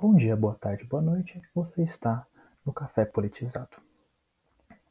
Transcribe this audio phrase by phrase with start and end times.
[0.00, 1.42] Bom dia, boa tarde, boa noite.
[1.54, 2.26] Você está
[2.64, 3.76] no Café Politizado.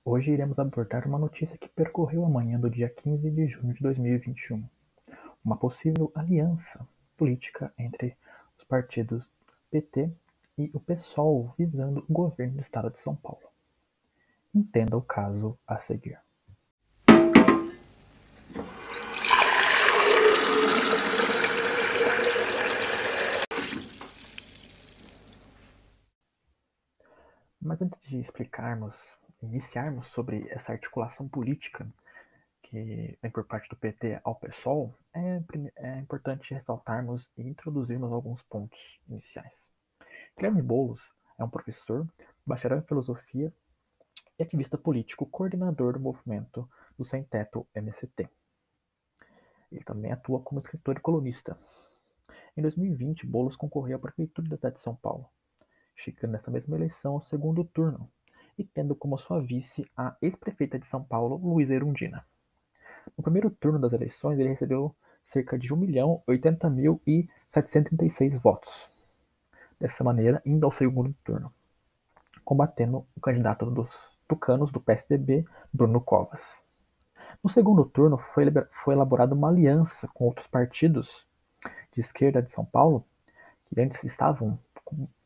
[0.06, 3.82] Hoje iremos abordar uma notícia que percorreu a manhã do dia 15 de junho de
[3.82, 4.64] 2021.
[5.44, 6.88] Uma possível aliança
[7.18, 8.16] política entre
[8.56, 9.28] os partidos
[9.72, 10.12] PT
[10.56, 13.50] e o PSOL visando o governo do estado de São Paulo.
[14.54, 16.20] Entenda o caso a seguir.
[27.62, 31.86] Mas antes de explicarmos, iniciarmos sobre essa articulação política
[32.62, 35.42] que vem por parte do PT ao PSOL, é,
[35.76, 39.68] é importante ressaltarmos e introduzirmos alguns pontos iniciais.
[40.38, 41.02] Guilherme Boulos
[41.38, 42.08] é um professor,
[42.46, 43.54] bacharel em filosofia
[44.38, 48.30] e ativista político, coordenador do movimento do Sem Teto MST.
[49.70, 51.60] Ele também atua como escritor e colunista.
[52.56, 55.30] Em 2020, Boulos concorreu à prefeitura da cidade de São Paulo
[56.00, 58.10] chegando nessa mesma eleição ao segundo turno
[58.58, 62.26] e tendo como sua vice a ex-prefeita de São Paulo, Luísa Erundina.
[63.18, 64.94] No primeiro turno das eleições, ele recebeu
[65.24, 68.92] cerca de 1.080.736 votos.
[69.80, 71.54] Dessa maneira, indo ao segundo turno,
[72.44, 76.62] combatendo o candidato dos tucanos do PSDB, Bruno Covas.
[77.44, 78.46] No segundo turno, foi,
[78.84, 81.26] foi elaborada uma aliança com outros partidos
[81.94, 83.06] de esquerda de São Paulo,
[83.66, 84.60] que antes estavam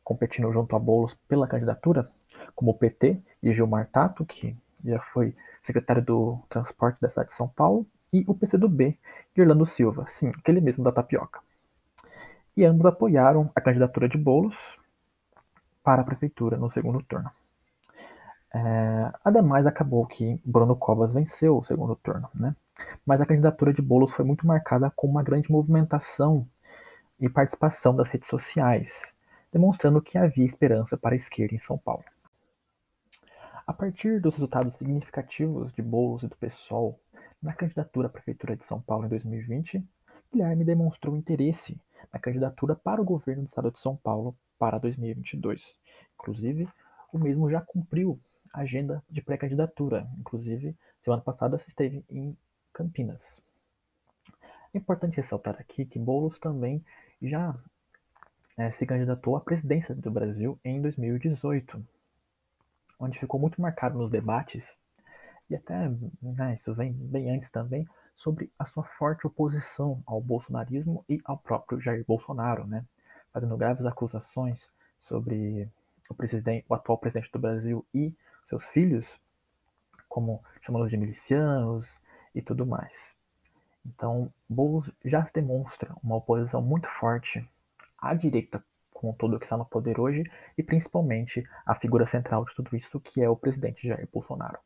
[0.04, 2.08] competindo junto a Boulos pela candidatura,
[2.54, 7.34] como o PT e Gilmar Tato, que já foi secretário do Transporte da cidade de
[7.34, 8.96] São Paulo, e o PCdoB
[9.34, 11.40] de Orlando Silva, sim, aquele mesmo da tapioca.
[12.56, 14.78] E ambos apoiaram a candidatura de Boulos
[15.82, 17.30] para a prefeitura no segundo turno.
[18.52, 22.54] É, ademais, acabou que Bruno Covas venceu o segundo turno, né?
[23.04, 26.46] mas a candidatura de Boulos foi muito marcada com uma grande movimentação
[27.20, 29.13] e participação das redes sociais,
[29.54, 32.02] demonstrando que havia esperança para a esquerda em São Paulo.
[33.64, 37.00] A partir dos resultados significativos de Boulos e do PSOL
[37.40, 39.80] na candidatura à Prefeitura de São Paulo em 2020,
[40.32, 41.80] Guilherme demonstrou interesse
[42.12, 45.76] na candidatura para o governo do estado de São Paulo para 2022.
[46.14, 46.68] Inclusive,
[47.12, 48.20] o mesmo já cumpriu
[48.52, 50.04] a agenda de pré-candidatura.
[50.18, 52.36] Inclusive, semana passada se esteve em
[52.72, 53.40] Campinas.
[54.74, 56.84] É importante ressaltar aqui que Boulos também
[57.22, 57.56] já
[58.56, 61.84] é, se candidatou à presidência do Brasil em 2018,
[62.98, 64.76] onde ficou muito marcado nos debates,
[65.50, 65.90] e até
[66.22, 71.36] né, isso vem bem antes também, sobre a sua forte oposição ao bolsonarismo e ao
[71.36, 72.84] próprio Jair Bolsonaro, né,
[73.32, 75.68] fazendo graves acusações sobre
[76.08, 78.14] o, presidente, o atual presidente do Brasil e
[78.46, 79.18] seus filhos,
[80.08, 81.98] como chamando de milicianos
[82.34, 83.12] e tudo mais.
[83.84, 87.46] Então, Boulos já demonstra uma oposição muito forte
[88.10, 90.24] a direita com tudo que está no poder hoje
[90.56, 94.58] e principalmente a figura central de tudo isso, que é o presidente Jair Bolsonaro.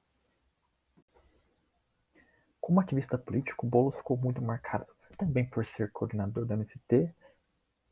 [2.60, 7.12] Como ativista político, Boulos ficou muito marcado também por ser coordenador do MST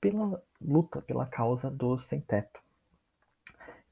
[0.00, 2.60] pela luta pela causa dos sem-teto.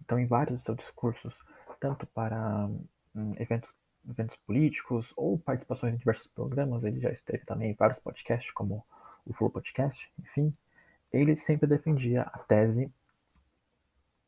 [0.01, 1.35] Então, em vários dos seus discursos,
[1.81, 2.69] tanto para
[3.15, 3.73] hum, eventos,
[4.09, 8.85] eventos políticos ou participações em diversos programas, ele já esteve também em vários podcasts, como
[9.25, 10.55] o Flow Podcast, enfim,
[11.13, 12.93] ele sempre defendia a tese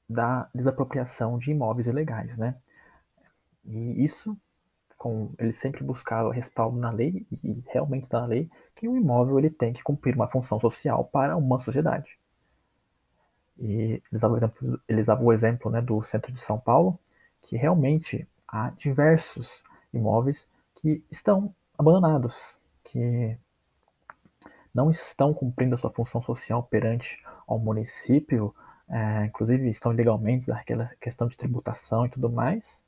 [0.09, 2.57] da desapropriação de imóveis ilegais, né?
[3.65, 4.39] E isso,
[4.97, 9.39] com, ele sempre buscava respaldo na lei, e realmente está na lei, que um imóvel
[9.39, 12.19] ele tem que cumprir uma função social para uma sociedade.
[13.59, 16.99] E eles davam o exemplo, eles davam o exemplo né, do centro de São Paulo,
[17.43, 19.63] que realmente há diversos
[19.93, 23.37] imóveis que estão abandonados, que
[24.77, 28.55] não estão cumprindo a sua função social perante ao município,
[28.87, 32.85] é, inclusive estão ilegalmente naquela questão de tributação e tudo mais,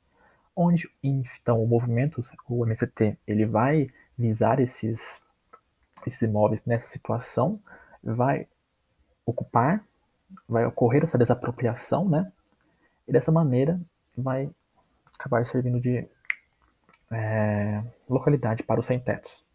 [0.55, 5.19] onde então o movimento, o MST, ele vai visar esses,
[6.05, 7.59] esses imóveis nessa situação,
[8.03, 8.47] vai
[9.25, 9.83] ocupar,
[10.47, 12.31] vai ocorrer essa desapropriação, né?
[13.07, 13.81] E dessa maneira
[14.15, 14.47] vai
[15.15, 16.07] acabar servindo de
[17.11, 19.48] é, localidade para os sem-tetos.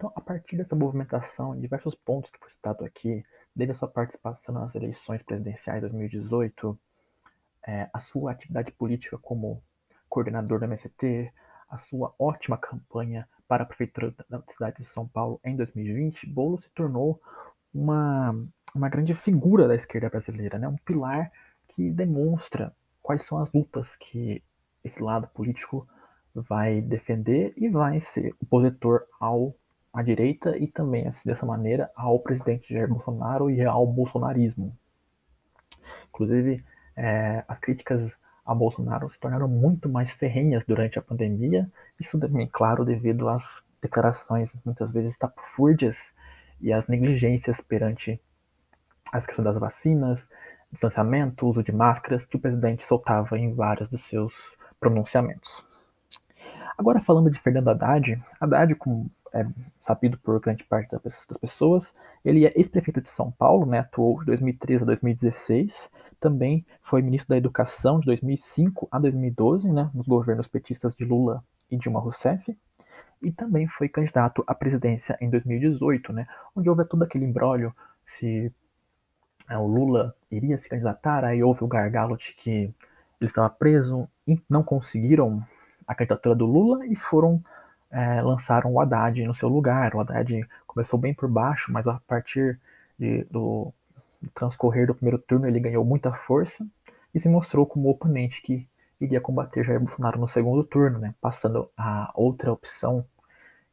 [0.00, 3.22] Então, a partir dessa movimentação, em diversos pontos que foi citado aqui,
[3.54, 6.80] desde a sua participação nas eleições presidenciais de 2018,
[7.66, 9.62] é, a sua atividade política como
[10.08, 11.30] coordenador da MST,
[11.68, 16.56] a sua ótima campanha para a prefeitura da cidade de São Paulo em 2020, Bolo
[16.56, 17.20] se tornou
[17.74, 18.34] uma,
[18.74, 20.66] uma grande figura da esquerda brasileira, né?
[20.66, 21.30] um pilar
[21.68, 24.42] que demonstra quais são as lutas que
[24.82, 25.86] esse lado político
[26.34, 29.54] vai defender e vai ser opositor ao
[29.92, 34.76] à direita e também, assim, dessa maneira, ao presidente Jair Bolsonaro e ao bolsonarismo.
[36.08, 36.64] Inclusive,
[36.96, 42.48] é, as críticas a Bolsonaro se tornaram muito mais ferrenhas durante a pandemia, isso também,
[42.50, 46.12] claro, devido às declarações muitas vezes tapufúrdias
[46.60, 48.20] e às negligências perante
[49.12, 50.28] as questões das vacinas,
[50.70, 54.34] distanciamento, uso de máscaras que o presidente soltava em vários dos seus
[54.78, 55.64] pronunciamentos.
[56.80, 59.46] Agora falando de Fernando Haddad, Haddad, como é
[59.82, 61.94] sabido por grande parte das pessoas,
[62.24, 67.28] ele é ex-prefeito de São Paulo, né, atuou de 2013 a 2016, também foi ministro
[67.28, 72.56] da Educação de 2005 a 2012, né, nos governos petistas de Lula e Dilma Rousseff,
[73.20, 76.26] e também foi candidato à presidência em 2018, né,
[76.56, 77.76] onde houve todo aquele embrólio
[78.06, 78.50] se
[79.50, 82.72] é, o Lula iria se candidatar, aí houve o gargalo de que ele
[83.20, 85.46] estava preso e não conseguiram
[85.90, 87.42] a candidatura do Lula e foram
[87.90, 89.92] é, lançaram o Haddad no seu lugar.
[89.92, 92.60] O Haddad começou bem por baixo, mas a partir
[92.96, 93.74] de, do,
[94.22, 96.64] do transcorrer do primeiro turno ele ganhou muita força
[97.12, 98.68] e se mostrou como oponente que
[99.00, 103.04] iria combater Jair Bolsonaro no segundo turno, né, passando a outra opção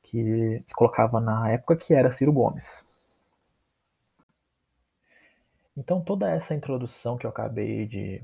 [0.01, 2.83] que se colocava na época, que era Ciro Gomes.
[5.77, 8.23] Então toda essa introdução que eu acabei de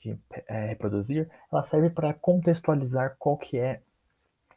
[0.00, 3.80] de é, reproduzir, ela serve para contextualizar qual que é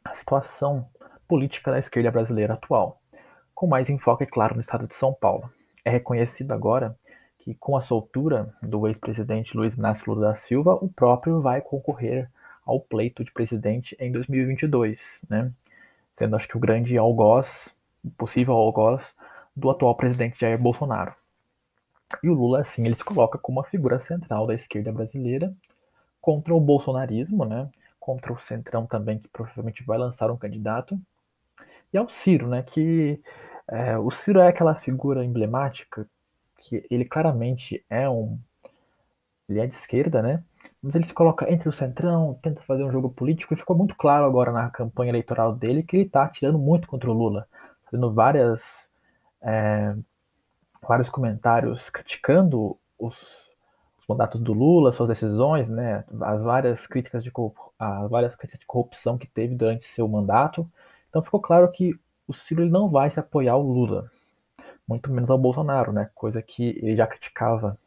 [0.04, 0.88] a situação
[1.28, 3.00] política da esquerda brasileira atual,
[3.54, 5.50] com mais enfoque, é claro, no estado de São Paulo.
[5.84, 6.96] É reconhecido agora
[7.38, 12.30] que, com a soltura do ex-presidente Luiz Inácio Lula da Silva, o próprio vai concorrer
[12.64, 15.52] ao pleito de presidente em 2022, né?
[16.14, 17.74] sendo acho que o grande algoz,
[18.16, 19.14] possível algoz,
[19.54, 21.14] do atual presidente Jair Bolsonaro.
[22.22, 25.54] E o Lula, assim, ele se coloca como uma figura central da esquerda brasileira
[26.20, 27.68] contra o bolsonarismo, né?
[28.00, 30.98] Contra o Centrão também, que provavelmente vai lançar um candidato.
[31.92, 32.62] E ao Ciro, né?
[32.62, 33.20] Que
[33.68, 36.06] é, o Ciro é aquela figura emblemática
[36.56, 38.38] que ele claramente é um.
[39.48, 40.42] Ele é de esquerda, né?
[40.82, 43.94] Mas ele se coloca entre o Centrão, tenta fazer um jogo político, e ficou muito
[43.96, 47.46] claro agora na campanha eleitoral dele que ele está tirando muito contra o Lula,
[47.84, 48.88] fazendo várias.
[49.42, 49.94] É,
[50.88, 53.48] vários comentários criticando os,
[53.98, 57.32] os, mandatos do Lula, suas decisões, né, as várias críticas de
[57.78, 60.68] as várias críticas de corrupção que teve durante seu mandato.
[61.08, 64.10] Então ficou claro que o Ciro não vai se apoiar ao Lula,
[64.86, 67.78] muito menos ao Bolsonaro, né, coisa que ele já criticava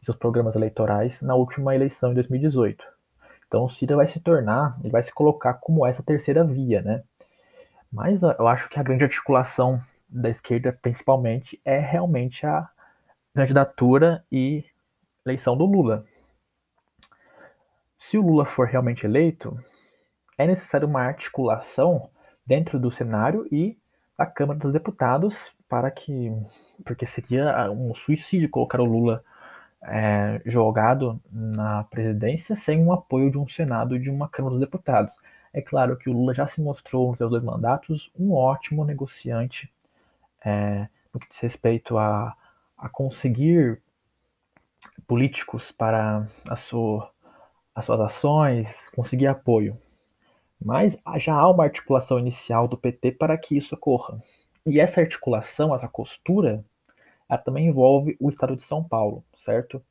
[0.00, 2.84] em seus programas eleitorais na última eleição em 2018.
[3.46, 7.02] Então o Ciro vai se tornar, ele vai se colocar como essa terceira via, né?
[7.92, 12.68] Mas eu acho que a grande articulação da esquerda, principalmente, é realmente a
[13.34, 14.64] candidatura e
[15.26, 16.04] eleição do Lula.
[17.98, 19.58] Se o Lula for realmente eleito,
[20.36, 22.10] é necessário uma articulação
[22.46, 23.76] dentro do cenário e
[24.16, 26.30] da Câmara dos Deputados para que,
[26.84, 29.24] porque seria um suicídio colocar o Lula
[29.82, 34.60] é, jogado na presidência sem o apoio de um Senado e de uma Câmara dos
[34.60, 35.14] Deputados.
[35.52, 39.72] É claro que o Lula já se mostrou nos seus dois mandatos um ótimo negociante
[40.44, 42.36] é, no que diz respeito a,
[42.76, 43.80] a conseguir
[45.06, 47.10] políticos para a sua,
[47.74, 49.78] as suas ações, conseguir apoio.
[50.60, 54.22] Mas já há uma articulação inicial do PT para que isso ocorra.
[54.66, 56.64] E essa articulação, essa costura,
[57.28, 59.82] ela também envolve o estado de São Paulo, certo?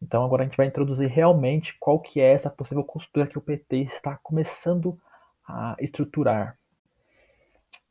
[0.00, 3.40] Então agora a gente vai introduzir realmente qual que é essa possível costura que o
[3.40, 4.98] PT está começando
[5.46, 6.58] a estruturar.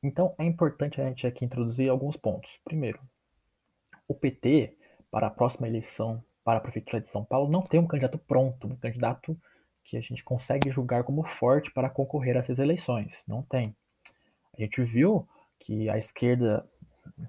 [0.04, 2.52] Então é importante a gente aqui introduzir alguns pontos.
[2.66, 3.00] Primeiro,
[4.08, 4.76] o PT,
[5.10, 8.68] para a próxima eleição para a Prefeitura de São Paulo, não tem um candidato pronto,
[8.68, 9.38] um candidato
[9.86, 13.24] que a gente consegue julgar como forte para concorrer a essas eleições.
[13.26, 13.74] Não tem.
[14.58, 16.68] A gente viu que a esquerda,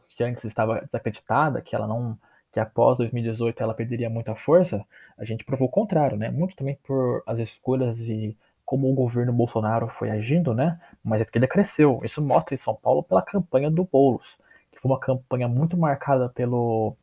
[0.08, 2.18] se antes estava desacreditada, que ela não
[2.52, 4.86] que após 2018 ela perderia muita força,
[5.18, 6.30] a gente provou o contrário, né?
[6.30, 10.80] Muito também por as escolhas e como o governo Bolsonaro foi agindo, né?
[11.02, 12.00] Mas a esquerda cresceu.
[12.02, 14.38] Isso mostra em São Paulo pela campanha do Boulos,
[14.72, 16.96] que foi uma campanha muito marcada pelo,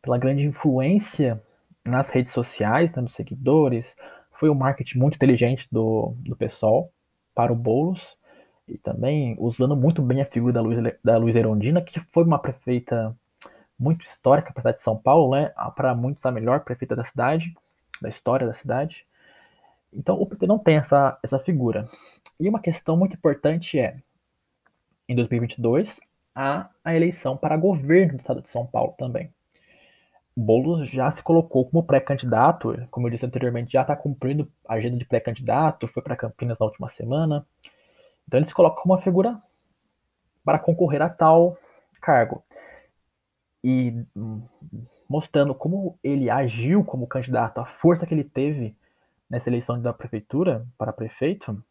[0.00, 1.42] pela grande influência
[1.84, 3.96] nas redes sociais, né, seguidores.
[4.32, 6.90] Foi um marketing muito inteligente do, do pessoal
[7.34, 8.16] para o Boulos
[8.66, 12.38] e também usando muito bem a figura da Luiz, da Luiz Erondina, que foi uma
[12.38, 13.16] prefeita
[13.78, 15.52] muito histórica para a cidade de São Paulo, né?
[15.74, 17.54] Para muitos a melhor prefeita da cidade,
[18.02, 19.06] da história da cidade.
[19.92, 21.88] Então o PT não tem essa, essa figura.
[22.38, 23.96] E uma questão muito importante é,
[25.08, 26.00] em 2022,
[26.34, 29.32] há a eleição para governo do estado de São Paulo também.
[30.36, 34.96] Boulos já se colocou como pré-candidato, como eu disse anteriormente, já está cumprindo a agenda
[34.96, 37.44] de pré-candidato, foi para Campinas na última semana.
[38.26, 39.42] Então ele se coloca como uma figura
[40.44, 41.58] para concorrer a tal
[42.00, 42.44] cargo.
[43.64, 44.42] E hum,
[45.08, 48.76] mostrando como ele agiu como candidato, a força que ele teve
[49.28, 51.62] nessa eleição da prefeitura para prefeito,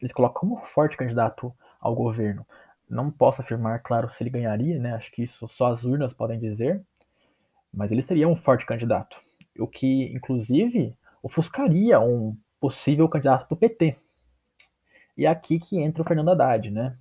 [0.00, 2.46] eles colocam como forte candidato ao governo.
[2.88, 4.94] Não posso afirmar, claro, se ele ganharia, né?
[4.94, 6.82] Acho que isso só as urnas podem dizer,
[7.72, 9.20] mas ele seria um forte candidato.
[9.58, 13.96] O que, inclusive, ofuscaria um possível candidato do PT.
[15.16, 16.96] E é aqui que entra o Fernando Haddad, né?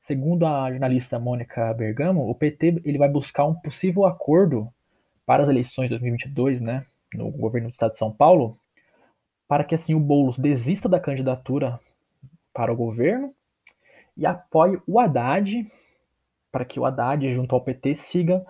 [0.00, 4.72] Segundo a jornalista Mônica Bergamo, o PT ele vai buscar um possível acordo
[5.26, 8.58] para as eleições de 2022, né, no governo do estado de São Paulo,
[9.50, 11.80] para que assim o Boulos desista da candidatura
[12.54, 13.34] para o governo
[14.16, 15.68] e apoie o Haddad,
[16.52, 18.46] para que o Haddad, junto ao PT, siga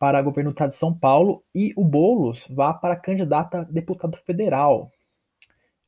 [0.00, 3.62] para o governo do estado de São Paulo e o Boulos vá para candidato a
[3.62, 4.90] deputado federal.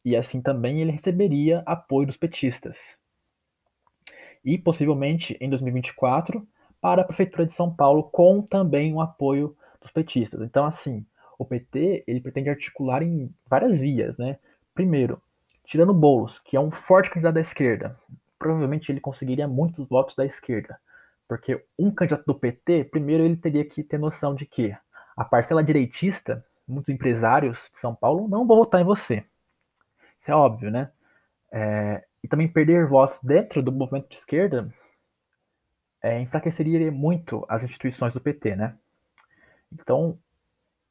[0.05, 2.97] E assim também ele receberia apoio dos petistas.
[4.45, 6.47] E possivelmente em 2024
[6.81, 10.41] para a prefeitura de São Paulo com também o apoio dos petistas.
[10.43, 11.05] Então assim,
[11.39, 14.39] o PT ele pretende articular em várias vias, né?
[14.75, 15.21] Primeiro,
[15.65, 17.99] tirando Boulos, que é um forte candidato da esquerda,
[18.39, 20.79] provavelmente ele conseguiria muitos votos da esquerda.
[21.27, 24.77] Porque um candidato do PT, primeiro ele teria que ter noção de que
[25.17, 29.25] a parcela direitista, muitos empresários de São Paulo, não vão votar em você.
[30.21, 30.91] Isso é óbvio, né?
[31.51, 34.73] É, e também perder votos dentro do movimento de esquerda
[36.03, 38.77] é, enfraqueceria muito as instituições do PT, né?
[39.73, 40.19] Então,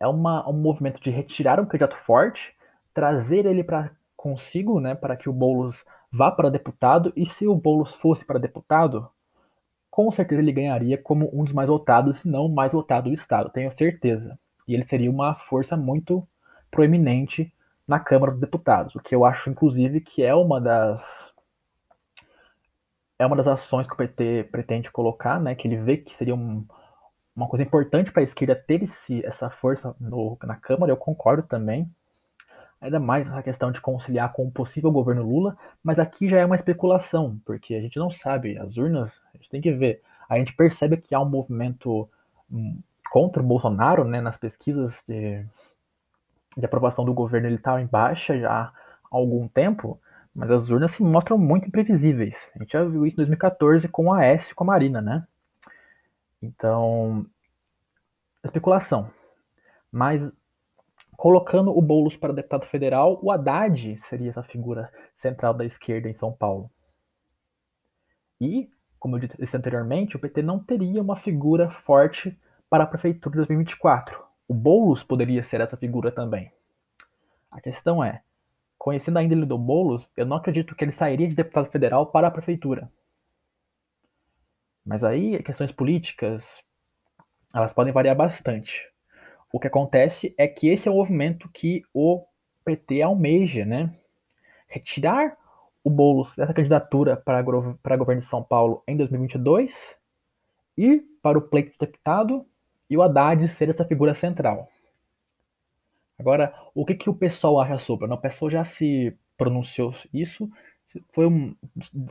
[0.03, 2.53] é uma, um movimento de retirar um candidato forte,
[2.93, 7.55] trazer ele para consigo, né, para que o Boulos vá para deputado, e se o
[7.55, 9.09] Boulos fosse para deputado,
[9.89, 13.13] com certeza ele ganharia como um dos mais votados, se não o mais votado do
[13.13, 14.37] Estado, tenho certeza.
[14.67, 16.27] E ele seria uma força muito
[16.69, 17.53] proeminente
[17.87, 21.33] na Câmara dos Deputados, o que eu acho, inclusive, que é uma das
[23.19, 26.35] é uma das ações que o PT pretende colocar, né, que ele vê que seria
[26.35, 26.65] um,
[27.35, 31.43] uma coisa importante para a esquerda ter esse, essa força no, na Câmara, eu concordo
[31.43, 31.89] também,
[32.79, 36.45] ainda mais essa questão de conciliar com o possível governo Lula, mas aqui já é
[36.45, 40.01] uma especulação, porque a gente não sabe, as urnas, a gente tem que ver.
[40.29, 42.09] A gente percebe que há um movimento
[42.51, 45.45] hum, contra o Bolsonaro, né, nas pesquisas de,
[46.57, 48.73] de aprovação do governo, ele está em baixa já há
[49.09, 49.99] algum tempo,
[50.35, 52.35] mas as urnas se mostram muito imprevisíveis.
[52.55, 55.25] A gente já viu isso em 2014 com a S e com a Marina, né?
[56.43, 57.25] Então,
[58.43, 59.09] especulação.
[59.89, 60.29] Mas
[61.15, 66.13] colocando o Boulos para deputado federal, o Haddad seria essa figura central da esquerda em
[66.13, 66.69] São Paulo.
[68.41, 68.69] E,
[68.99, 72.37] como eu disse anteriormente, o PT não teria uma figura forte
[72.69, 74.21] para a prefeitura de 2024.
[74.45, 76.51] O Boulos poderia ser essa figura também.
[77.49, 78.21] A questão é,
[78.77, 82.27] conhecendo a índole do Boulos, eu não acredito que ele sairia de deputado federal para
[82.27, 82.91] a prefeitura.
[84.85, 86.61] Mas aí, questões políticas,
[87.53, 88.89] elas podem variar bastante.
[89.51, 92.25] O que acontece é que esse é o movimento que o
[92.65, 93.93] PT almeja, né?
[94.67, 95.37] Retirar
[95.83, 97.43] o Boulos dessa candidatura para,
[97.81, 99.95] para governo de São Paulo em 2022
[100.77, 102.45] e para o pleito de deputado
[102.89, 104.69] e o Haddad ser essa figura central.
[106.17, 108.11] Agora, o que, que o pessoal acha sobre?
[108.11, 110.49] O pessoal já se pronunciou isso.
[111.11, 111.55] Foi, um,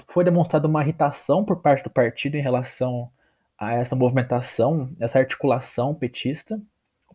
[0.09, 3.11] foi demonstrada uma irritação por parte do partido em relação
[3.59, 6.61] a essa movimentação, essa articulação petista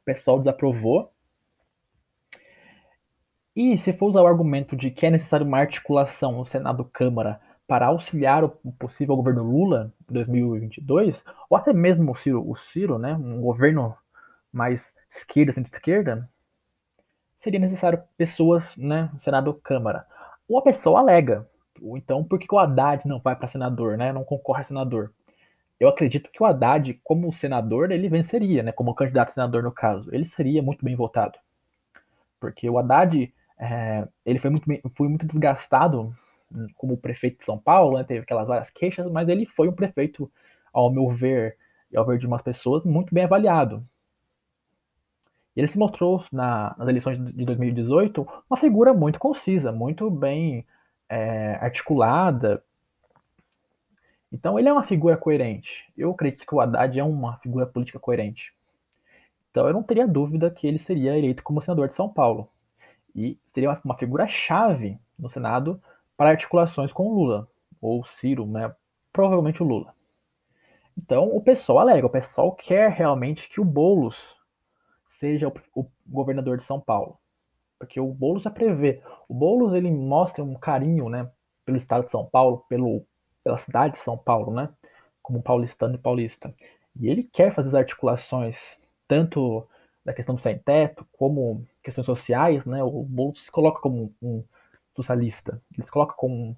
[0.08, 1.12] pessoal desaprovou.
[3.54, 7.88] E se for usar o argumento de que é necessário uma articulação no Senado-Câmara para
[7.88, 13.14] auxiliar o possível governo Lula em 2022, ou até mesmo o Ciro, o Ciro né,
[13.16, 13.94] um governo
[14.54, 16.30] mais esquerda, centro-esquerda,
[17.38, 20.06] seria necessário pessoas né, no Senado-Câmara.
[20.48, 21.46] Ou a pessoa alega,
[21.82, 25.12] ou então por que o Haddad não vai para senador, né, não concorre a senador?
[25.80, 28.72] eu acredito que o Haddad, como senador, ele venceria, né?
[28.72, 31.38] Como candidato a senador no caso, ele seria muito bem votado,
[32.40, 34.66] porque o Haddad é, ele foi muito,
[34.96, 36.16] foi muito desgastado
[36.76, 38.04] como prefeito de São Paulo, né?
[38.04, 40.32] teve aquelas várias queixas, mas ele foi um prefeito,
[40.74, 41.58] ao meu ver
[41.92, 43.86] e ao ver de umas pessoas, muito bem avaliado.
[45.56, 50.66] Ele se mostrou na, nas eleições de 2018 uma figura muito concisa, muito bem
[51.10, 52.64] é, articulada,
[54.32, 55.92] então ele é uma figura coerente.
[55.98, 58.54] Eu acredito que o Haddad é uma figura política coerente.
[59.50, 62.50] Então eu não teria dúvida que ele seria eleito como senador de São Paulo.
[63.16, 65.82] E seria uma figura-chave no Senado
[66.16, 67.48] para articulações com o Lula,
[67.82, 68.74] ou Ciro, né?
[69.12, 69.94] provavelmente o Lula.
[70.98, 74.36] Então o pessoal alega, o pessoal quer realmente que o Boulos
[75.06, 77.18] seja o, o governador de São Paulo.
[77.80, 79.02] Porque o Boulos já prevê.
[79.28, 81.30] O Boulos ele mostra um carinho né,
[81.66, 83.06] pelo estado de São Paulo, pelo
[83.44, 84.68] pela cidade de São Paulo, né?
[85.28, 86.54] como paulistano e paulista.
[86.96, 89.68] E ele quer fazer as articulações, tanto
[90.06, 92.82] da questão do sem-teto, como questões sociais, né?
[92.82, 94.42] O Boulos se coloca como um
[94.96, 96.58] socialista, ele se coloca como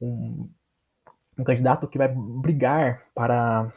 [0.00, 0.48] um,
[1.38, 3.72] um candidato que vai brigar para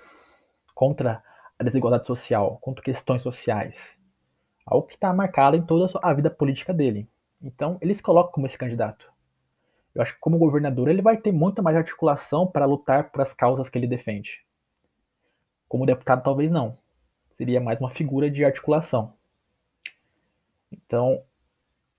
[0.76, 1.24] contra
[1.58, 3.98] a desigualdade social, contra questões sociais.
[4.66, 7.08] Algo que está marcado em toda a vida política dele.
[7.42, 9.12] Então, ele se coloca como esse candidato.
[9.94, 13.34] Eu acho que como governador ele vai ter muito mais articulação para lutar por as
[13.34, 14.44] causas que ele defende.
[15.68, 16.76] Como deputado, talvez não.
[17.36, 19.14] Seria mais uma figura de articulação.
[20.72, 21.22] Então,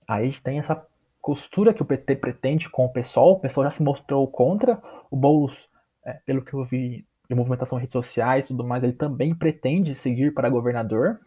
[0.09, 0.87] aí tem essa
[1.21, 3.33] costura que o PT pretende com o PSOL.
[3.33, 4.81] O PSOL já se mostrou contra.
[5.11, 5.69] O Boulos,
[6.05, 9.35] é, pelo que eu vi de movimentação em redes sociais e tudo mais, ele também
[9.35, 11.21] pretende seguir para governador.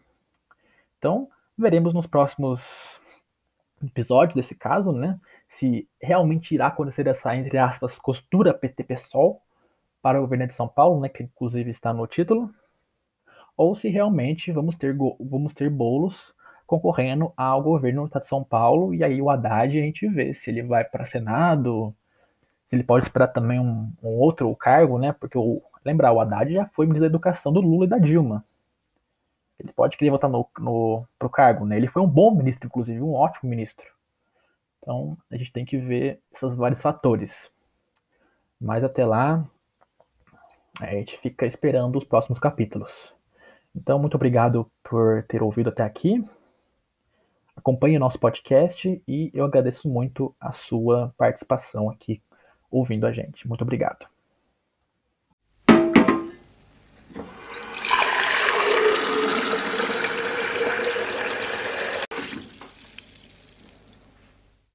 [0.98, 3.00] Então, veremos nos próximos
[3.82, 5.18] episódios desse caso, né?
[5.48, 9.40] Se realmente irá acontecer essa, entre aspas, costura PT-PSOL
[10.02, 11.08] para o governo de São Paulo, né?
[11.08, 12.50] Que inclusive está no título.
[13.56, 16.34] Ou se realmente vamos ter, vamos ter bolos
[16.66, 20.34] concorrendo ao governo do estado de São Paulo, e aí o Haddad a gente vê
[20.34, 21.94] se ele vai para Senado,
[22.68, 25.12] se ele pode esperar também um, um outro cargo, né?
[25.12, 28.44] Porque o, lembrar, o Haddad já foi ministro da Educação do Lula e da Dilma.
[29.58, 31.76] Ele pode querer votar no, no, pro cargo, né?
[31.76, 33.86] Ele foi um bom ministro, inclusive, um ótimo ministro.
[34.80, 37.50] Então, a gente tem que ver esses vários fatores.
[38.60, 39.44] Mas até lá,
[40.80, 43.14] a gente fica esperando os próximos capítulos.
[43.74, 46.24] Então, muito obrigado por ter ouvido até aqui.
[47.56, 52.22] Acompanhe o nosso podcast e eu agradeço muito a sua participação aqui
[52.70, 53.48] ouvindo a gente.
[53.48, 54.06] Muito obrigado.